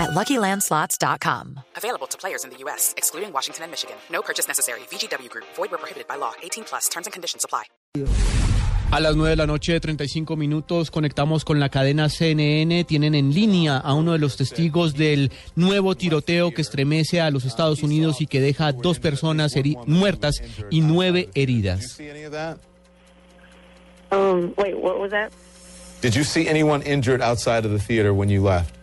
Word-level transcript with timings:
at 0.00 0.10
LuckyLandSlots.com. 0.10 1.60
Available 1.76 2.06
to 2.08 2.16
players 2.18 2.44
in 2.44 2.50
the 2.50 2.56
U.S., 2.64 2.94
excluding 2.96 3.32
Washington 3.32 3.64
and 3.64 3.70
Michigan. 3.70 3.96
No 4.10 4.22
purchase 4.22 4.48
necessary. 4.48 4.80
VGW 4.90 5.28
Group. 5.30 5.44
Void 5.56 5.70
where 5.70 5.78
prohibited 5.78 6.08
by 6.08 6.16
law. 6.16 6.32
18 6.42 6.64
plus. 6.64 6.88
Terms 6.88 7.06
and 7.06 7.12
conditions 7.12 7.44
apply. 7.44 7.64
A 8.92 8.98
las 8.98 9.14
9 9.14 9.30
de 9.30 9.36
la 9.36 9.46
noche, 9.46 9.78
35 9.78 10.34
minutos, 10.36 10.90
conectamos 10.90 11.44
con 11.44 11.60
la 11.60 11.68
cadena 11.68 12.08
CNN. 12.08 12.82
Tienen 12.84 13.14
en 13.14 13.32
línea 13.32 13.76
a 13.76 13.94
uno 13.94 14.12
de 14.12 14.18
los 14.18 14.36
testigos 14.36 14.94
del 14.94 15.30
nuevo 15.54 15.94
tiroteo 15.94 16.50
que 16.50 16.60
estremece 16.62 17.20
a 17.20 17.30
los 17.30 17.44
Estados 17.44 17.84
Unidos 17.84 18.20
y 18.20 18.26
que 18.26 18.40
deja 18.40 18.72
dos 18.72 18.98
personas 18.98 19.54
heri- 19.54 19.76
muertas 19.86 20.42
y 20.70 20.80
nueve 20.80 21.28
heridas. 21.36 22.00
Um, 24.10 24.52
wait, 24.56 24.74
what 24.76 24.98
was 24.98 25.12
that? 25.12 25.30
Did 26.02 26.14
you 26.16 26.24
see 26.24 26.48
anyone 26.48 26.82
injured 26.82 27.22
outside 27.22 27.64
of 27.64 27.70
the 27.70 27.78
theater 27.78 28.12
when 28.12 28.28
you 28.28 28.42
left? 28.42 28.74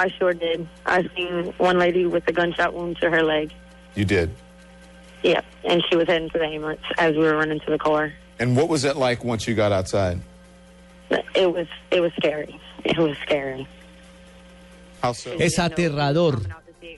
I 0.00 0.08
sure 0.18 0.32
did. 0.32 0.66
I 0.86 1.06
seen 1.14 1.52
one 1.58 1.78
lady 1.78 2.06
with 2.06 2.26
a 2.26 2.32
gunshot 2.32 2.72
wound 2.72 2.96
to 3.02 3.10
her 3.10 3.22
leg. 3.22 3.52
You 3.94 4.06
did. 4.06 4.30
Yep, 5.22 5.44
and 5.64 5.82
she 5.88 5.96
was 5.96 6.06
heading 6.08 6.30
to 6.30 6.38
the 6.38 6.46
ambulance 6.46 6.80
as 6.96 7.14
we 7.14 7.22
were 7.22 7.36
running 7.36 7.60
to 7.60 7.70
the 7.70 7.78
car. 7.78 8.10
And 8.38 8.56
what 8.56 8.70
was 8.70 8.84
it 8.84 8.96
like 8.96 9.22
once 9.22 9.46
you 9.46 9.54
got 9.54 9.72
outside? 9.72 10.18
It 11.34 11.52
was 11.52 11.66
it 11.90 12.00
was 12.00 12.12
scary. 12.16 12.58
It 12.84 12.96
was 12.96 13.14
scary. 13.18 13.68
How 15.02 15.12
so? 15.12 15.32
Es 15.38 15.58
aterrador. 15.58 16.40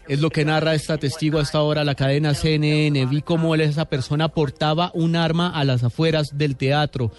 Es 0.06 0.20
lo 0.20 0.30
que 0.30 0.44
narra 0.44 0.74
esta 0.74 0.96
testigo 0.96 1.40
hasta 1.40 1.58
ahora 1.58 1.82
la 1.84 1.96
cadena 1.96 2.34
CNN. 2.34 3.06
Vi 3.06 3.22
cómo 3.22 3.54
él, 3.56 3.62
esa 3.62 3.86
persona 3.86 4.28
portaba 4.28 4.92
un 4.94 5.16
arma 5.16 5.50
a 5.50 5.64
las 5.64 5.82
afueras 5.82 6.38
del 6.38 6.56
teatro. 6.56 7.10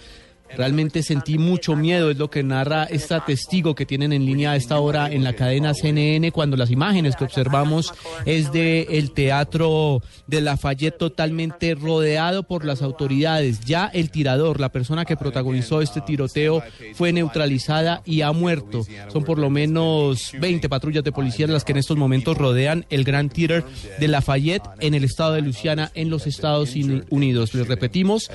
Realmente 0.57 1.03
sentí 1.03 1.37
mucho 1.37 1.75
miedo, 1.75 2.11
es 2.11 2.17
lo 2.17 2.29
que 2.29 2.43
narra 2.43 2.83
esta 2.83 3.25
testigo 3.25 3.75
que 3.75 3.85
tienen 3.85 4.13
en 4.13 4.25
línea 4.25 4.51
a 4.51 4.55
esta 4.55 4.79
hora 4.79 5.11
en 5.11 5.23
la 5.23 5.33
cadena 5.33 5.73
CNN 5.73 6.31
cuando 6.31 6.57
las 6.57 6.71
imágenes 6.71 7.15
que 7.15 7.23
observamos 7.23 7.93
es 8.25 8.51
de 8.51 8.87
el 8.91 9.11
teatro 9.11 10.01
de 10.27 10.41
Lafayette 10.41 10.97
totalmente 10.97 11.75
rodeado 11.75 12.43
por 12.43 12.65
las 12.65 12.81
autoridades. 12.81 13.61
Ya 13.61 13.87
el 13.87 14.11
tirador, 14.11 14.59
la 14.59 14.71
persona 14.71 15.05
que 15.05 15.17
protagonizó 15.17 15.81
este 15.81 16.01
tiroteo 16.01 16.63
fue 16.93 17.13
neutralizada 17.13 18.01
y 18.05 18.21
ha 18.21 18.31
muerto. 18.31 18.85
Son 19.11 19.23
por 19.23 19.39
lo 19.39 19.49
menos 19.49 20.31
20 20.39 20.69
patrullas 20.69 21.03
de 21.03 21.11
policía 21.11 21.47
las 21.47 21.63
que 21.63 21.71
en 21.73 21.79
estos 21.79 21.97
momentos 21.97 22.37
rodean 22.37 22.85
el 22.89 23.03
Grand 23.03 23.31
Theater 23.31 23.63
de 23.99 24.07
Lafayette 24.07 24.63
en 24.79 24.93
el 24.93 25.03
estado 25.03 25.33
de 25.33 25.41
Luisiana 25.41 25.91
en 25.93 26.09
los 26.09 26.27
Estados 26.27 26.73
Unidos. 27.09 27.53
Les 27.53 27.67
repetimos, 27.67 28.29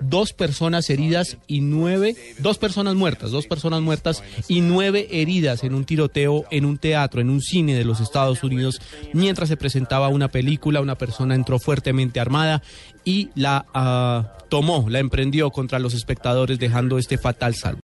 dos 0.00 0.32
personas 0.32 0.88
heridas 0.90 1.31
y 1.46 1.60
nueve, 1.60 2.16
dos 2.38 2.58
personas 2.58 2.94
muertas, 2.94 3.30
dos 3.30 3.46
personas 3.46 3.80
muertas 3.80 4.22
y 4.48 4.60
nueve 4.60 5.08
heridas 5.10 5.64
en 5.64 5.74
un 5.74 5.84
tiroteo 5.84 6.44
en 6.50 6.64
un 6.64 6.78
teatro, 6.78 7.20
en 7.20 7.30
un 7.30 7.40
cine 7.40 7.74
de 7.74 7.84
los 7.84 8.00
Estados 8.00 8.42
Unidos, 8.42 8.80
mientras 9.12 9.48
se 9.48 9.56
presentaba 9.56 10.08
una 10.08 10.28
película, 10.28 10.80
una 10.80 10.96
persona 10.96 11.34
entró 11.34 11.58
fuertemente 11.58 12.20
armada 12.20 12.62
y 13.04 13.30
la 13.34 13.66
ah, 13.74 14.38
tomó, 14.48 14.86
la 14.88 14.98
emprendió 14.98 15.50
contra 15.50 15.78
los 15.78 15.94
espectadores, 15.94 16.58
dejando 16.58 16.98
este 16.98 17.18
fatal 17.18 17.54
salvo. 17.54 17.80